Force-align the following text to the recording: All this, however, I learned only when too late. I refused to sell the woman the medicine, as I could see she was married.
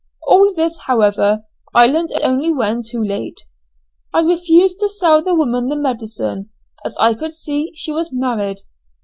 All 0.27 0.51
this, 0.55 0.79
however, 0.87 1.45
I 1.75 1.85
learned 1.85 2.11
only 2.23 2.51
when 2.51 2.81
too 2.81 3.03
late. 3.03 3.41
I 4.11 4.21
refused 4.21 4.79
to 4.79 4.89
sell 4.89 5.21
the 5.21 5.35
woman 5.35 5.69
the 5.69 5.75
medicine, 5.75 6.49
as 6.83 6.97
I 6.97 7.13
could 7.13 7.35
see 7.35 7.71
she 7.75 7.91
was 7.91 8.09
married. 8.11 8.61